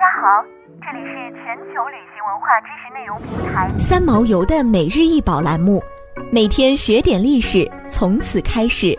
[0.00, 0.42] 家好，
[0.80, 5.78] 这里是全球旅行文化知识内容平台三毛游的每日一宝栏目，
[6.32, 8.98] 每天学点历史，从此开始。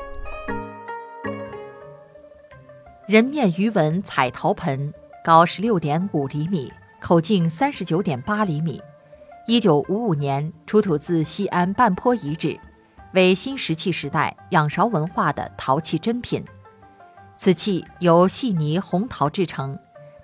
[3.07, 4.93] 人面鱼纹彩陶盆，
[5.23, 8.79] 高十六点五厘米，口径三十九点八厘米，
[9.47, 12.59] 一九五五年出土自西安半坡遗址，
[13.13, 16.45] 为新石器时代仰韶文化的陶器珍品。
[17.37, 19.75] 此器由细泥红陶制成。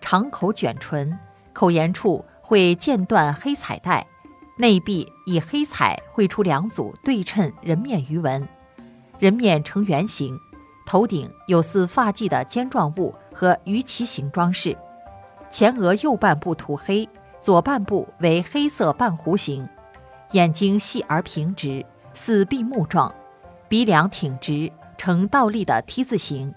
[0.10, 1.20] 长口卷唇，
[1.52, 4.08] 口沿处绘间断黑彩带，
[4.56, 8.48] 内壁以黑彩绘出两组对称人面鱼纹，
[9.20, 10.40] 人面呈圆形，
[10.86, 14.78] 头顶有似发髻的尖状物和鱼鳍形装饰，
[15.52, 17.06] 前额右半部涂黑，
[17.42, 19.68] 左半部为黑色半弧形，
[20.32, 23.14] 眼睛细而平直，似闭目状，
[23.68, 26.56] 鼻梁挺直，呈倒立的 T 字形。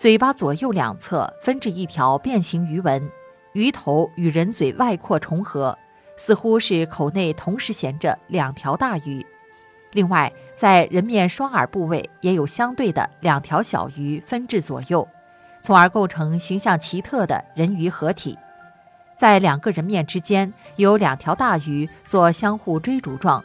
[0.00, 3.06] 嘴巴左右两侧分至一条变形鱼纹，
[3.52, 5.76] 鱼头与人嘴外扩重合，
[6.16, 9.26] 似乎是口内同时衔着两条大鱼。
[9.92, 15.06] 另外，在人面双耳部位也有相对的两条小鱼分至左右，
[15.60, 18.38] 从而构成形象奇特的人鱼合体。
[19.18, 23.44] 在两个人面之间有两条大鱼做相互追逐状，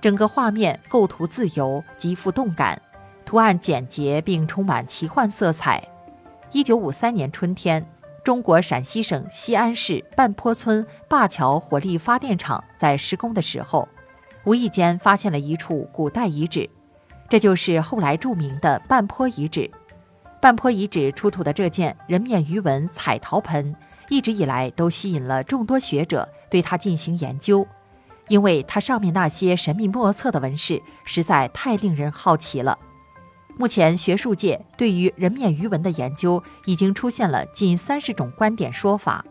[0.00, 2.80] 整个画面构图自由，极富动感，
[3.26, 5.86] 图案简洁并充满奇幻色彩。
[6.52, 7.84] 一九五三年春天，
[8.24, 13.88] 中国陕西省西安市半坡村灞桥火力发电厂在施工的时候，
[14.44, 16.68] 无意间发现了一处古代遗址，
[17.28, 19.70] 这就是后来著名的半坡遗址。
[20.40, 23.72] 半坡遗址出土的这件人面鱼纹彩陶盆，
[24.08, 27.64] 一直以来都吸引了众多学者对它进行研究，
[28.26, 32.76] 因为它上面那些神秘莫测的纹饰实在太令人好奇了。
[33.60, 39.22] 目前，学术界对于人面鱼纹的研究已经出现了近三十种观点说法，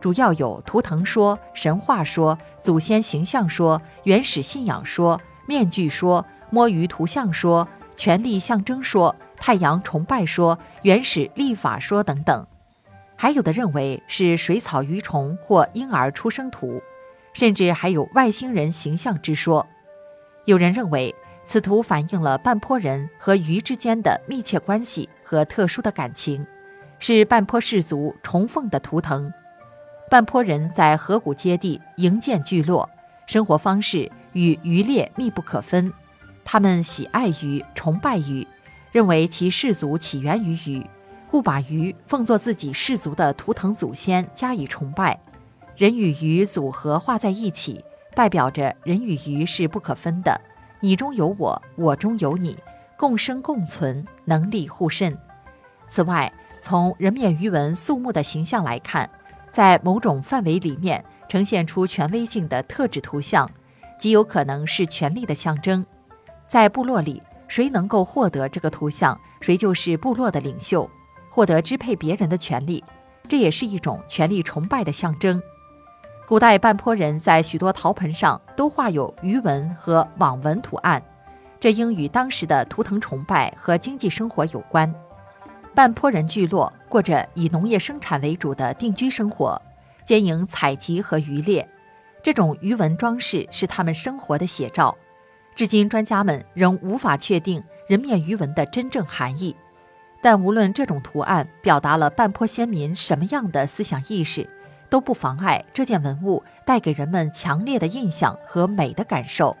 [0.00, 12.44] 主要有图腾说、神话说、祖先形象说、原始信仰说、面具说、摸鱼图像说、权力象征说、太阳崇拜说、原始历法说等等。
[13.14, 16.82] 还有的认为是水草鱼虫或婴儿出生图，
[17.32, 19.64] 甚至还有外星人形象之说。
[20.46, 21.14] 有人认为。
[21.48, 26.46] 此图反映了半坡人和鱼之间的密切关系和特殊的感情，
[26.98, 29.32] 是半坡氏族崇奉的图腾。
[30.10, 32.86] 半坡人在河谷接地营建聚落，
[33.26, 35.90] 生活方式与渔猎密不可分。
[36.44, 38.46] 他们喜爱鱼，崇拜鱼，
[38.92, 40.84] 认为其氏族起源于鱼，
[41.30, 45.18] 故把鱼奉作自己氏族的图腾祖先加以崇拜。
[45.78, 47.82] 人与鱼组合画在一起，
[48.14, 50.38] 代表着人与鱼是不可分的。
[50.80, 52.56] 你中有我，我中有你，
[52.96, 55.16] 共生共存，能力互渗。
[55.88, 59.08] 此外，从人面鱼纹肃穆的形象来看，
[59.50, 63.50] 在某种范围里面呈现出权威性的特质图像，
[63.98, 65.84] 极有可能是权力的象征。
[66.46, 70.88] 在部落里，谁能够获得这个图像，谁就是部落的领袖，
[71.28, 72.84] 获得支配别人的权利，
[73.28, 75.42] 这也是一种权力崇拜的象征。
[76.28, 81.02] 古代半坡人在许多陶盆上都画有鱼纹和网纹图案，
[81.58, 84.94] 这应与当时的图腾崇拜和经济生活有关。
[85.74, 89.58] 半坡人聚落过着以农业生产为主的定居生活，
[90.04, 91.66] 兼营采集和渔猎。
[92.22, 94.94] 这种鱼纹装饰是他们生活的写照。
[95.54, 99.56] 至今，专家们仍无法确定人面鱼纹的真正含义。
[100.20, 104.46] 但无论这种图案表达了半坡先民什么样的思想意识。
[104.90, 109.56] 都不妨碍这件文物带给人们强烈的印象和美的感受，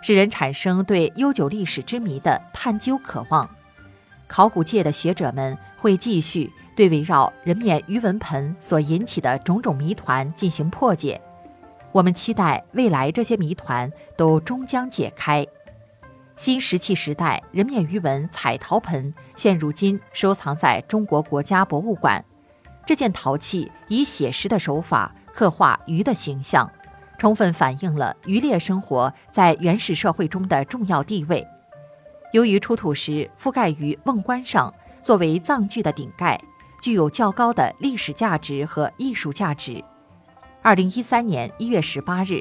[0.00, 3.48] 使人产生对悠久历史之谜的探究渴望。
[4.26, 11.20] 考古界的学者们会继续对围绕人面鱼纹盆所引起的种种谜团进行破解。
[11.92, 15.46] 我们期待未来这些谜团都终将解开。
[16.34, 22.24] 新石器时代人面鱼纹彩陶盆现如今收藏在中国国家博物馆。
[22.84, 26.70] 这件陶器以写实的手法刻画鱼的形象，
[27.18, 31.46] 充分反映了渔猎生活在原始社会中的重要地位。
[32.32, 36.40] 由于出土时覆盖于瓮棺上，作为葬具的顶盖，
[36.80, 39.82] 具有较高的历史价值和艺术价值。
[40.60, 42.40] 二零一三年一月十八日，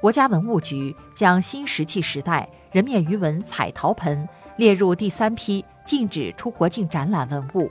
[0.00, 7.70] 国家文物局将新石器时代人面鱼纹彩陶盆列入第三批禁止出国境展览文物。